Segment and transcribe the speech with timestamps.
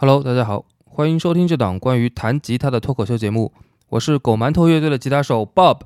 [0.00, 3.52] Hello，大家好，欢迎收听这档关于弹吉他的脱口秀节目。
[3.88, 5.80] 我是狗馒头乐队的吉他手 Bob。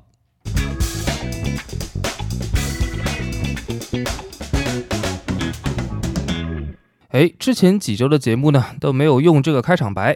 [7.09, 10.15] 哎，之前几周的节目呢都没有用这个开场白，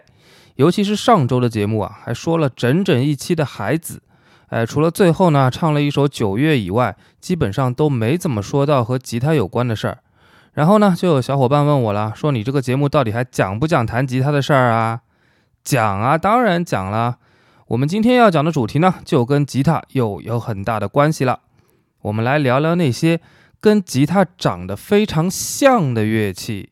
[0.58, 4.04] 尤其是上周的节目啊，还说了整整一期的孩子。
[4.50, 9.98] 哎，除了最后呢唱了一首九月以外，基本上都没怎么说到和吉他有关的事儿。
[10.58, 15.02] 然后呢，就有小伙伴问我了，说你这个节目到底还讲不讲弹吉他的事儿啊？
[15.64, 17.20] 讲啊，当然讲了。
[17.68, 21.42] 我们今天要讲的主题呢，就跟吉他又有很大的关系了。
[22.02, 23.22] 我们来聊聊那些
[23.62, 26.72] 跟吉他长得非常像的乐器。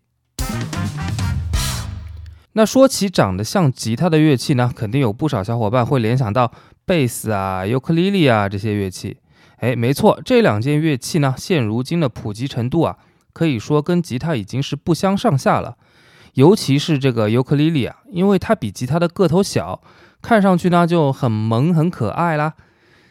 [2.54, 6.52] 那说起长得像吉他的乐器呢，肯定有不少小伙伴会联想到
[6.86, 9.20] 贝斯啊、尤克里里啊这些乐器。
[9.58, 12.98] 哎，没错，这两件乐器呢，现如今的普及程度啊，
[13.36, 15.76] 可以说跟吉他已经是不相上下了。
[16.36, 19.82] 尤其是这个尤克里里啊，因为它比吉他的个头小，
[20.22, 22.54] 看上去呢就很萌很可爱啦。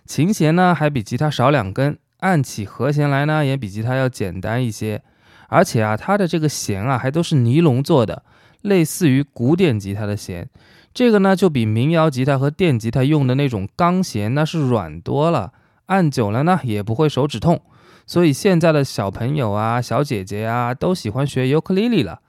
[0.06, 5.03] 琴弦呢还比吉他少两根，按起和弦来呢也比吉他要简单一些。
[5.48, 8.22] 而且啊，它的这个弦啊还都是尼龙做的。
[8.62, 10.48] 类似于古典吉他的弦，
[10.94, 15.53] 这个呢就比民谣吉他和电吉他用的那种钢弦那是软多了，
[15.86, 17.61] 按久了呢也不会手指痛。
[18.06, 22.20] 所以现在的小朋友啊、小姐姐啊都喜欢学尤克里里了。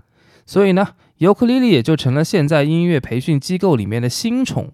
[0.46, 4.72] 所以呢，尤克里里也就成了现在音乐培训机构里面的新宠。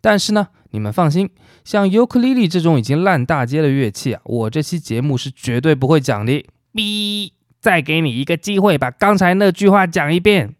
[0.00, 1.30] 但是呢，你们放心，
[1.64, 6.44] 像尤克里里这种已经烂大街的乐器啊，我这期节目是绝对不会讲的。
[6.72, 10.54] B，再给你一个机会，把刚才那句话讲一遍。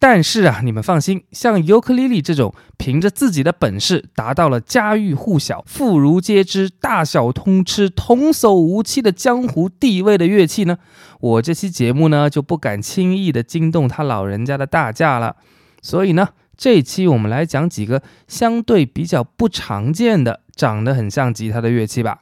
[0.00, 10.78] 但是啊，你们放心，像尤克里里这种凭着自己的本事达到了家喻户晓、妇孺皆知、大小通吃、童叟无欺的江湖地位的乐器呢，
[11.18, 15.34] 我这期节目呢就不敢轻易的惊动他老人家的大驾了。
[15.82, 22.20] 所以呢，这期我们来讲几个相对比较不常见的、长得很像吉他的乐器吧。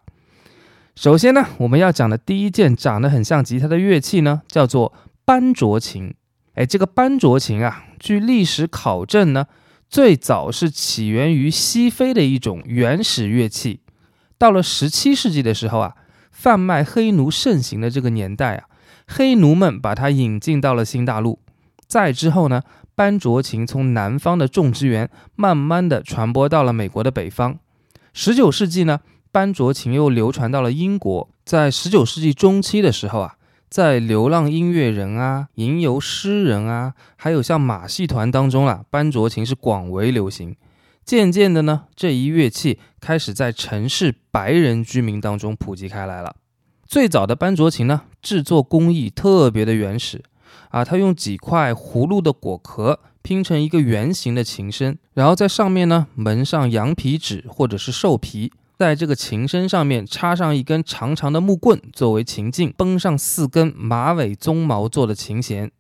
[0.94, 4.94] 首先呢，我们要讲的第一件长得很像吉他的乐器呢，叫做
[5.26, 6.14] 班卓琴。
[6.56, 9.46] 哎，这个班卓琴啊，据历史考证呢，
[9.90, 13.80] 最早是起源于西非的一种原始乐器。
[14.38, 15.94] 到了十七世纪的时候啊，
[16.30, 18.64] 贩卖黑奴盛行的这个年代啊，
[19.06, 21.38] 黑奴们把它引进到了新大陆。
[21.86, 22.62] 再之后呢，
[22.94, 27.58] 班卓琴从南方的种植园慢慢的传播到了美国的北方。
[28.14, 29.00] 十九世纪呢，
[29.30, 31.28] 班卓琴又流传到了英国。
[31.44, 33.35] 在十九世纪中期的时候啊。
[33.68, 40.56] 在流浪音乐人啊、吟游诗人啊，还有像马戏团当中啊，班卓琴是广为流行。
[41.04, 46.36] 渐渐的呢，这一乐器开始在城市白人居民当中普及开来了。
[46.86, 50.22] 最早的班卓琴呢，制作工艺特别的原始
[50.70, 58.52] 啊，它用几块葫芦的果壳拼成一个圆形的琴身，然后在上面呢蒙上羊皮纸或者是兽皮。
[58.78, 65.70] 在这个琴身上面插上一根长长的木棍作为琴颈，绷上四根马尾鬃毛做的琴弦。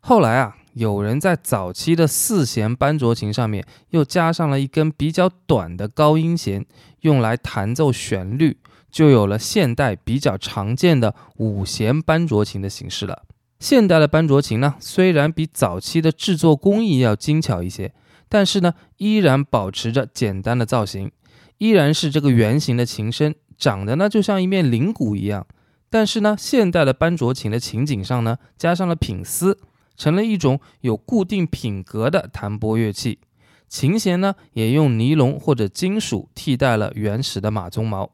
[0.00, 6.64] 后来啊，有人在早期的四弦班卓琴上面又加上了一根比较短的高音弦，
[7.00, 8.56] 用来弹奏旋律，
[8.88, 13.24] 就有了现代比较常见的五弦班卓琴的形式了。
[13.58, 17.92] 现代的班卓琴呢，虽然比早期的制作工艺要精巧一些，
[18.28, 21.10] 但是呢，依然保持着简单的造型。
[21.58, 25.46] 依然是这个圆形的琴身，长得呢就像一面铃鼓一样。
[25.90, 29.58] 但是呢，现代的班卓琴的琴颈上呢加上了品丝，
[29.96, 33.18] 成了一种有固定品格的弹拨乐器。
[33.68, 38.10] 琴弦呢也用尼龙或者金属替代了原始的马鬃毛。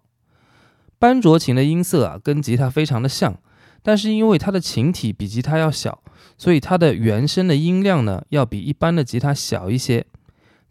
[0.98, 3.38] 班卓琴的音色啊跟吉他非常的像，
[3.82, 6.02] 但是因为它的琴体比吉他要小，
[6.38, 10.06] 所以它的原声的音量呢要比一般的吉他小一些。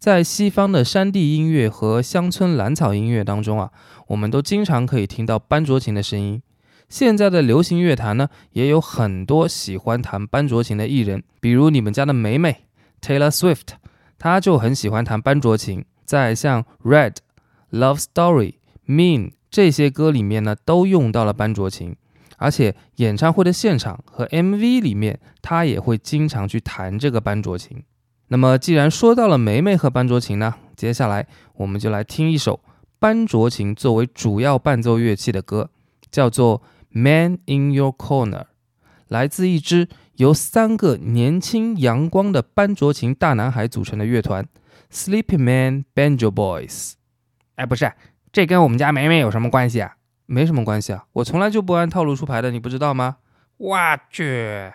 [0.03, 3.72] 在西方的山地音乐和乡村蓝草音乐当中啊，
[4.08, 6.41] 我们都经常可以听到班卓琴的声音。
[6.90, 12.66] 现在的流行乐坛呢，也有很多喜欢弹班卓琴的艺人，比如你们家的梅梅
[13.02, 13.76] Taylor Swift，
[14.20, 17.11] 她就很喜欢弹班卓琴，在像《Red》、
[17.79, 18.52] 《Love Story》、
[18.85, 21.96] 《Mean》这些歌里面呢，都用到了班卓琴。
[22.35, 27.82] 而且演唱会的现场和 MV 里面，她也会经常去弹这个班卓琴。
[28.34, 32.59] 那么，既然说到了梅梅和班卓琴呢，接下来我们就来听一首
[32.97, 35.70] 班卓琴作为主要伴奏乐器的歌，
[36.09, 36.59] 叫做
[36.90, 38.32] 《Man in Your Corner》，
[39.08, 44.44] 来自一支由三个年轻阳光的班卓琴大男孩组成的乐团
[44.91, 46.94] ——Sleepy Man Banjo Boys。
[47.53, 47.94] 哎，不是，
[48.32, 49.97] 这跟我们家梅梅有什么关系啊？
[50.26, 53.18] 没什么关系啊，我从来就不按套路出牌的，你不知道吗？
[53.58, 53.78] 我
[54.09, 54.74] 去。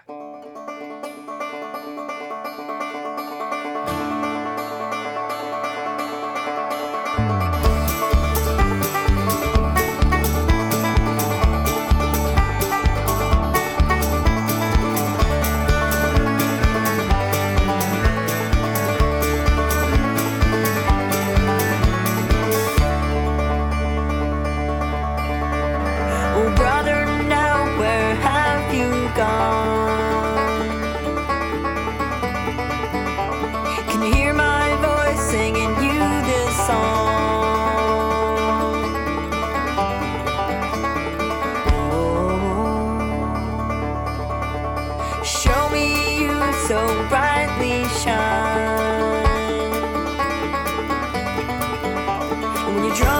[52.79, 53.18] when you drive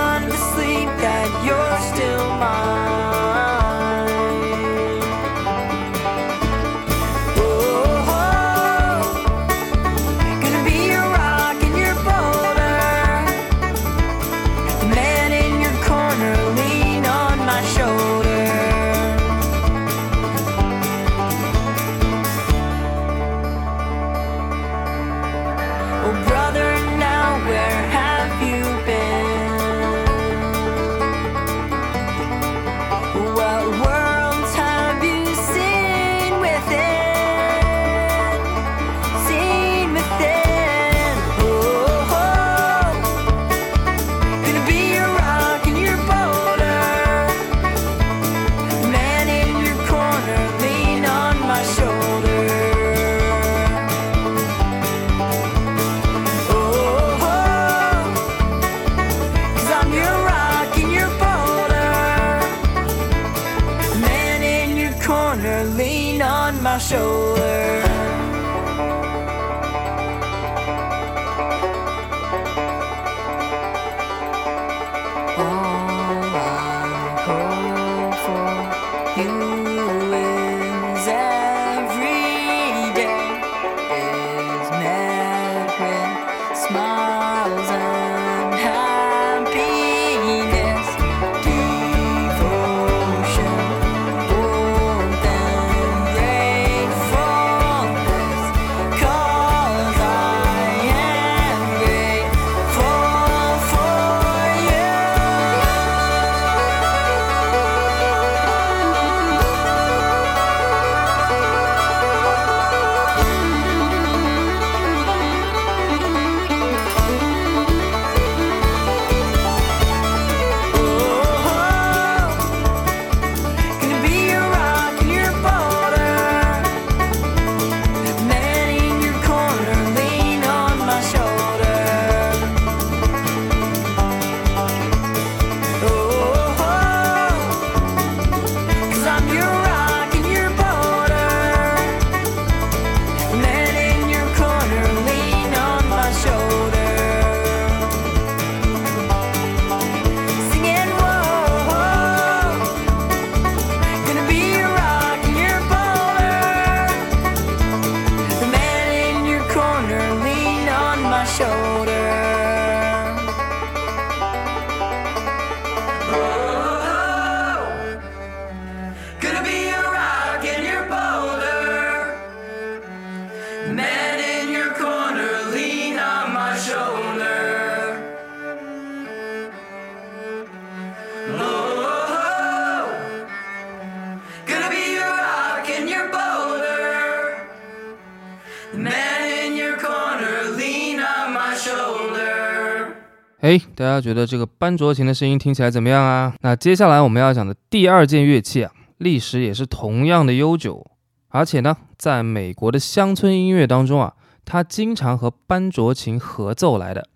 [193.79, 196.35] 大家觉得这个班卓琴的声音听起来怎么样啊？
[196.41, 200.85] 那接下来我们要讲的第二件乐器啊，历史也是同样的悠久，
[201.29, 207.09] 而且呢，在美国的乡村音乐当中啊，它经常和班卓琴合奏来的，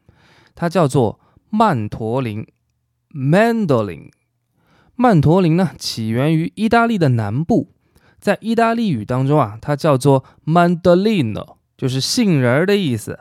[0.54, 1.18] 它叫做
[1.50, 2.46] 曼陀林
[3.12, 4.10] （mandolin）。
[4.94, 7.72] 曼陀林呢，起源于意大利的南部，
[8.20, 13.18] 在意大利语当中啊，它叫做 mandolino，就是杏仁儿的意思。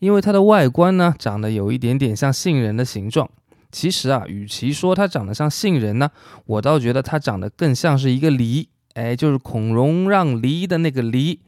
[0.00, 3.30] 因为它的外观呢，长得有一点点像杏仁的形状。
[3.70, 6.10] 其实啊，与其说它长得像杏仁呢，
[6.44, 11.38] 我倒觉得它长得更像是一个梨，哎，就是孔融让梨的那个梨。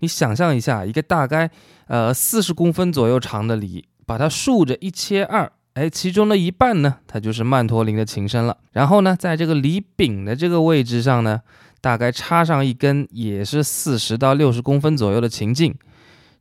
[0.00, 1.50] 你想象一下，一个大概
[1.86, 8.58] 呃四十公分左右长的梨，把它竖着一切二，哎，其中的一半呢，它就是曼陀林的琴声了。
[8.72, 11.40] 然后呢，在这个梨柄的这个位置上呢，
[11.80, 15.74] 大概插上一根也是四十到六十公分左右的琴颈。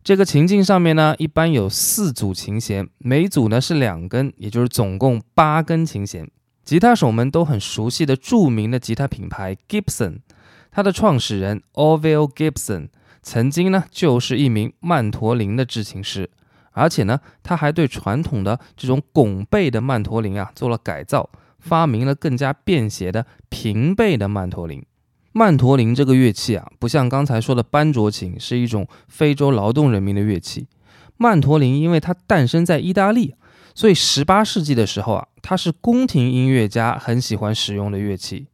[0.10, 6.28] 这个琴颈上面呢，一般有四组琴弦，每组呢是两根，也就是总共八根琴弦。
[6.64, 10.22] 吉他手们都很熟悉的著名的吉他品牌 Gibson，
[10.72, 12.88] 它的创始人 Orville Gibson
[13.22, 16.32] 曾经呢就是一名曼陀林的制琴师，
[16.72, 24.84] 而且呢他还对传统的这种拱背的曼陀林啊做了改造，发明了更加便携的平背的曼陀林。
[25.32, 30.68] 曼陀林这个乐器啊，不像刚才说的班卓琴是一种非洲劳动人民的乐器，
[31.18, 33.36] 曼陀林因为它诞生在意大利，
[33.76, 38.48] 所以18世纪的时候啊，它是宫廷音乐家很喜欢使用的乐器。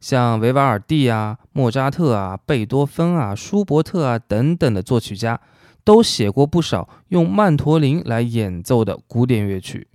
[0.00, 5.40] 像维瓦尔第啊、莫扎特啊、贝多芬啊、舒伯特啊等等的作曲家，
[5.84, 9.86] 都写过不少用曼陀林来演奏的古典乐曲。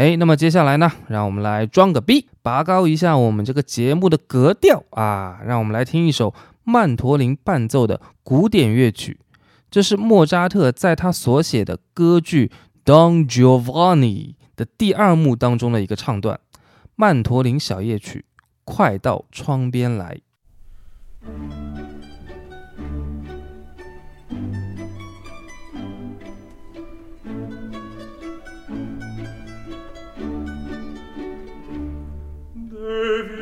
[0.00, 5.38] 哎，那么接下来呢，让我们来装个逼，拔高一下我们这个节目的格调啊！
[5.44, 6.32] 让我们来听一首
[6.64, 9.20] 曼陀林伴奏的古典乐曲，
[9.70, 12.50] 这是莫扎特在他所写的歌剧
[12.90, 16.40] 《Don Giovanni》的第二幕当中的一个唱段——
[16.96, 18.24] 曼陀林小夜曲。
[18.64, 20.18] 快到窗边来。
[33.00, 33.39] Save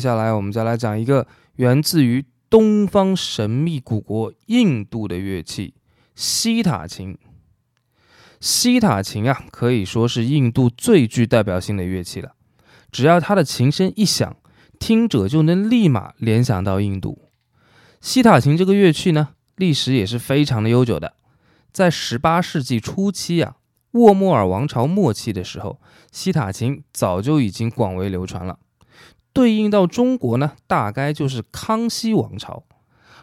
[0.00, 1.26] 接下来，我们再来讲一个
[1.56, 5.74] 源自于东方神秘古国印度的乐器——
[6.16, 7.18] 西塔琴。
[8.40, 12.32] 西塔琴啊，可以说是印度最具代表性的乐器了。
[12.90, 14.34] 只要它的琴声一响，
[14.78, 17.28] 听者就能立马联想到印度。
[18.00, 21.12] 西塔琴这个乐器呢，历史也是非常的悠久的。
[21.70, 23.56] 在18世纪初期啊，
[23.90, 25.78] 沃莫尔王朝末期的时候，
[26.10, 28.60] 西塔琴早就已经广为流传了。
[29.32, 32.64] 对应到中国呢，大概就是康熙王朝。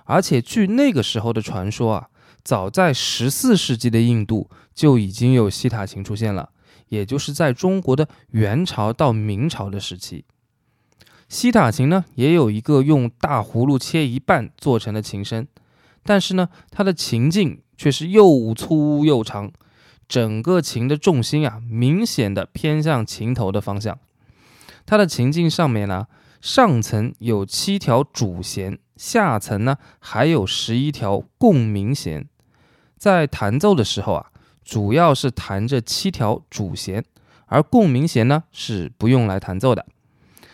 [0.05, 2.07] 而且据那个时候的传说啊，
[2.43, 6.49] 早在十四世纪的印度就已经有西塔琴出现了，
[6.87, 10.23] 也就是在中国的元朝到明朝的时期。
[11.27, 15.45] 西塔琴呢，也有一个用大葫芦切一半做成的琴身，
[16.03, 19.51] 但是呢，它的琴颈却是又粗又长，
[20.07, 23.99] 整个琴的重心啊，明显的偏向琴头的方向。
[24.87, 26.07] 它的琴颈上面呢，
[26.39, 32.25] 上层有七条主弦，下层呢还有十一条共鸣弦。
[32.97, 34.31] 在弹奏的时候啊，
[34.63, 37.03] 主要是弹着七条主弦，
[37.47, 39.85] 而共鸣弦呢是不用来弹奏的。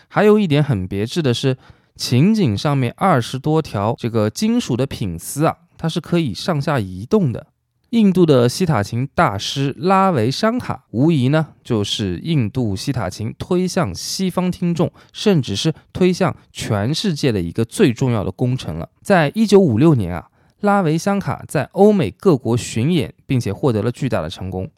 [0.08, 1.56] 还有一点很别致的是，
[1.94, 7.46] 琴颈上面二十多条这个金属的品丝啊，它是可以上下移动的。
[7.94, 18.88] 印度的西塔琴大师拉维香卡，无疑呢就是印度西塔琴推向西方听众，甚至是推向全世界的一个最重要的工程了。
[19.00, 20.26] 在一九五六年啊，
[20.58, 24.68] 拉维香卡在欧美各国巡演，并且获得了巨大的成功，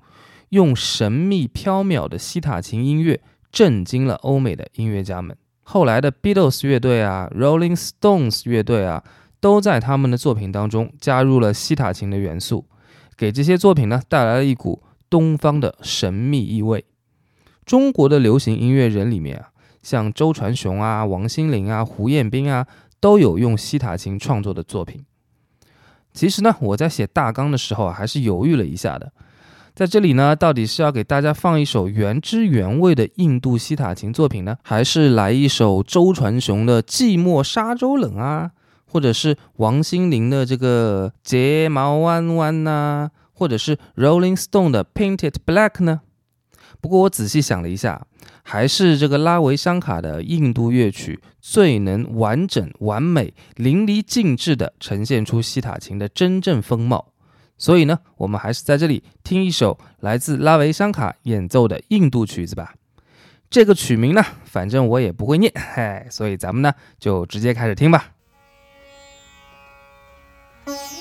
[0.51, 5.35] 用神秘飘渺的西塔琴音乐震惊了欧美的音乐家们。
[5.63, 9.03] 后来的 Beatles 乐队啊，Rolling Stones 乐队啊，
[9.41, 12.67] 都在他们的作品当中加入了西塔琴的元素。
[13.17, 16.85] 给这些作品呢带来了一股东方的神秘意味。
[17.65, 19.49] 中国的流行音乐人里面啊，
[19.83, 22.67] 像周传雄啊、王心凌啊、胡彦斌啊，
[23.01, 25.05] 都有用西塔琴创作的作品。
[26.13, 29.13] 其实呢，我在写大纲的时候啊，还是犹豫了一下的。
[29.75, 38.53] 在这里呢，到底是要给大家放一首原汁原味的印度西塔琴作品呢，还是来一首周传雄的《寂寞沙洲冷》啊，
[38.97, 46.01] 或者是王心凌的这个《睫毛弯弯》呐，或者是 Rolling Stone 的《Painted Black》呢？
[46.81, 48.07] 不过我仔细想了一下，
[48.43, 57.13] 还是这个拉维香卡的印度乐曲最能完整、完美、淋漓尽致地呈现出西塔琴的真正风貌。
[57.59, 62.73] 所以呢，我们还是在这里听一首来自拉维香卡演奏的印度曲子吧。
[63.51, 68.13] 这个曲名呢，反正我也不会念，嘿，所以咱们呢就直接开始听吧。
[70.67, 70.96] Thank you.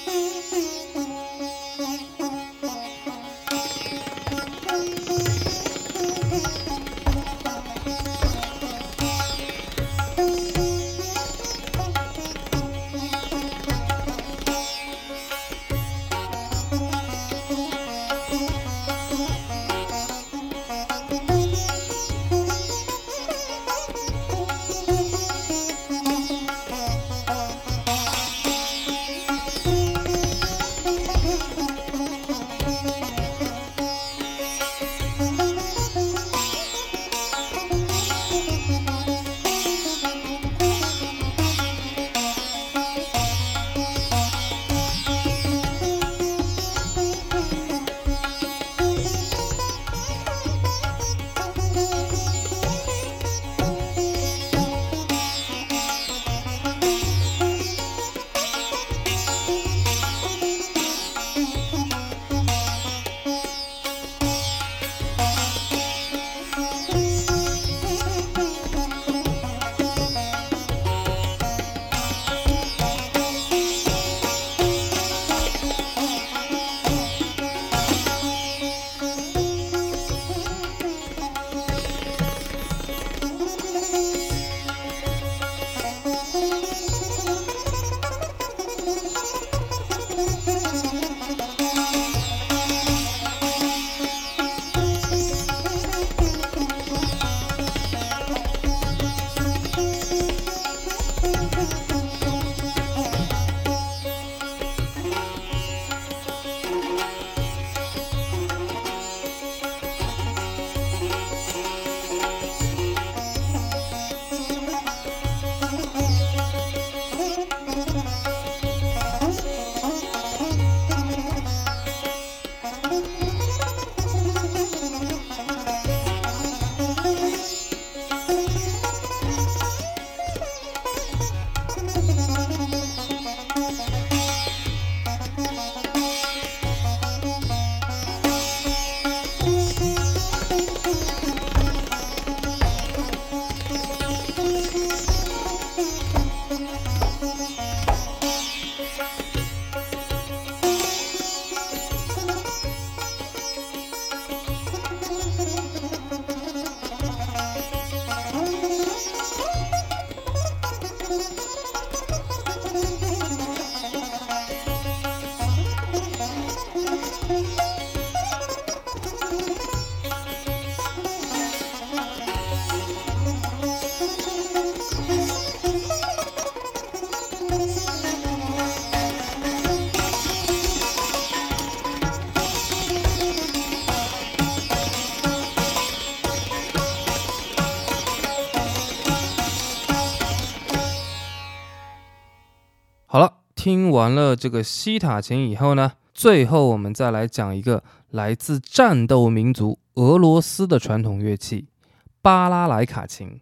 [193.65, 201.65] 听完了这个西塔琴以后呢，最后我们再来讲一个来自战斗民族俄罗斯的传统乐器——
[202.21, 203.41] 巴拉莱卡琴。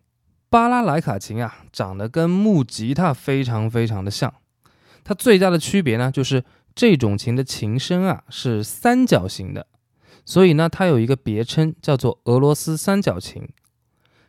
[0.49, 4.33] 巴拉莱卡琴啊，长得跟木吉他非常非常的像。
[5.03, 9.67] 它最大的区别呢，就是这种琴的琴身啊是三角形的，
[10.23, 13.45] 所以呢，它有一个别称叫做俄罗斯三角琴。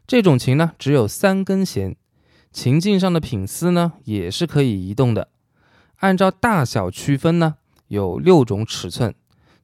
[0.09, 1.95] 这种琴呢，只有三根弦，
[2.51, 5.29] 琴颈上的品丝呢也是可以移动的。
[6.05, 7.55] 按照大小区分呢，
[7.89, 9.15] 有六种尺寸。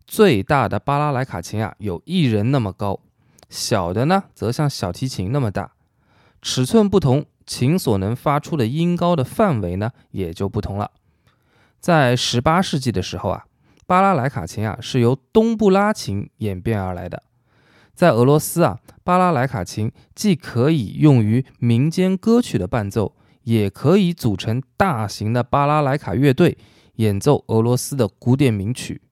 [0.06, 3.02] 最大的巴拉莱卡琴啊，有一人那么高；
[3.50, 5.72] 小的呢，则像小提琴那么大。
[6.40, 10.90] 尺寸不同，琴所能发出的音高的范围呢，也就不同了。
[11.78, 13.44] 在十八世纪的时候啊，
[13.86, 17.22] 巴拉莱卡琴啊是由东布拉琴演变而来的。
[17.94, 26.58] 在俄罗斯啊，巴拉莱卡琴既可以用于民间歌曲的伴奏，也可以组成大型的巴拉莱卡乐队
[26.96, 29.02] 演奏俄罗斯的古典名曲。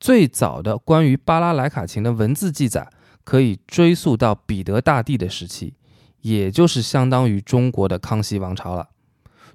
[0.00, 2.88] 最早的关于巴拉莱卡琴的文字记载
[3.24, 5.74] 可以追溯到彼得大帝的时期，
[6.20, 8.88] 也就是相当于中国的康熙王朝了。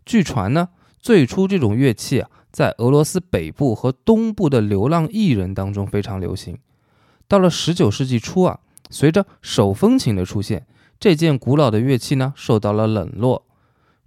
[0.05, 0.69] 据传呢，
[0.99, 6.57] 最初这种乐器啊，在俄罗斯北部和东部的流浪艺人当中非常流行。
[7.27, 10.67] 到了十九世纪初啊，随着手风琴的出现，
[10.99, 13.45] 这件古老的乐器呢受到了冷落。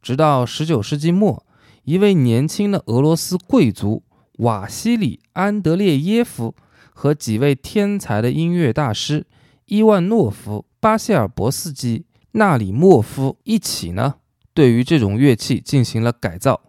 [0.07, 1.45] 直到十九世纪末，
[1.83, 6.55] 一位年轻的俄罗斯贵族瓦西里·安德烈耶夫
[6.95, 9.27] 和几位天才的音乐大师
[9.65, 14.15] 伊万诺夫、巴谢尔博斯基、纳里莫夫一起呢，
[14.55, 16.61] 对于这种乐器进行了改造，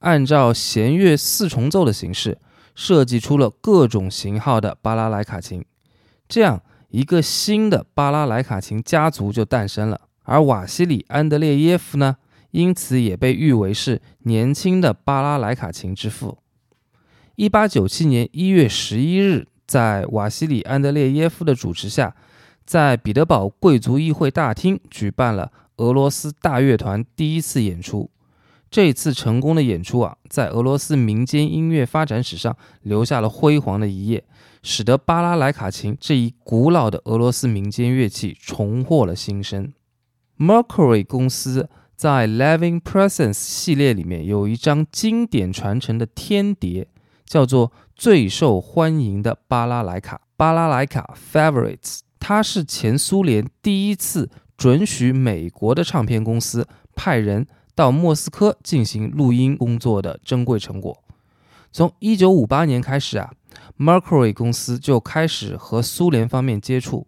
[0.00, 2.36] 按照弦乐四重奏的形式
[2.74, 5.64] 设计出了各种型号的巴拉莱卡琴。
[6.28, 6.60] 这样
[6.90, 12.16] 一个新的巴拉莱卡琴家族就诞生了，而瓦西里·安德烈耶夫呢，
[12.56, 16.38] 因此也被誉为是年轻的巴拉莱卡琴之父。
[17.34, 22.16] 一八九七年一月十一日，在瓦西里·安德烈耶夫的主持下，
[22.64, 28.10] 在彼得堡贵族议会大厅举办了俄罗斯大乐团第一次演出。
[28.70, 34.24] 这次成功的演出啊，在俄罗斯民间音乐发展史上留下了辉煌的一页。
[34.62, 39.74] 使得巴拉莱卡琴这一古老的俄罗斯民间乐器重获了新生。
[40.38, 46.86] Mercury 公司在 Living Presence 系列里面有一张经典传承的天碟，
[47.24, 52.00] 叫做最受欢迎的巴拉莱卡巴拉莱卡 Favorites。
[52.20, 61.02] 它是前苏联第一次准许美国的唱片公司派人到莫斯科进行录音工作的珍贵成果。
[61.72, 63.32] 从1958年开始啊。
[63.78, 67.06] Mercury 公司就开始和苏联方面接触，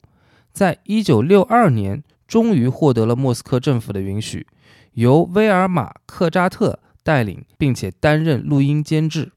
[0.51, 4.46] 在一九六二年，终于获得了莫斯科政府的允许，
[4.92, 9.32] 由威尔马·克扎特带领，并且担任录音监制。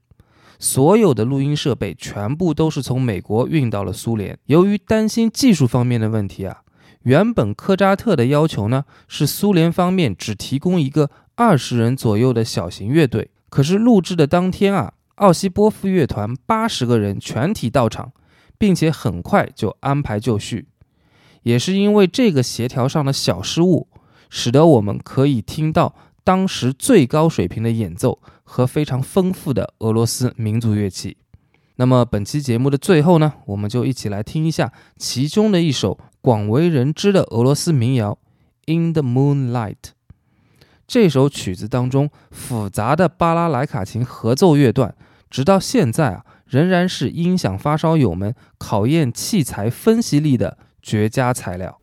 [0.60, 4.38] 所有的录音设备全部都是从美国运到了苏联。
[4.46, 6.62] 由于担心技术方面的问题啊，
[7.02, 13.30] 原本克扎特的要求呢是苏联方面只提供一个二十人左右的小型乐队。
[13.48, 14.92] 可是录制的当天啊。
[15.16, 18.12] 奥西波夫乐团八十个人全体到场，
[18.58, 20.66] 并且很快就安排就绪。
[21.42, 23.88] 也是因为这个协调上的小失误，
[24.30, 31.16] 使得我们可以听到当时最高水平的演奏和非常丰富的俄罗斯民族乐器。
[31.76, 38.18] 那么本期节目的最后呢，我们就一起来听一下其中的一首广为人知的俄罗斯民谣
[38.72, 39.74] 《In the Moonlight》。
[40.86, 44.94] 这首曲子当中复杂的巴拉莱卡琴合奏乐段。
[45.30, 51.81] 直到现在啊，仍然是音响发烧友们考验器材分析力的绝佳材料。